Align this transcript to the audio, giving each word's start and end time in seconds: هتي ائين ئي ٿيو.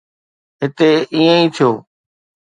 هتي 0.61 0.89
ائين 1.13 1.37
ئي 1.41 1.47
ٿيو. 1.55 1.71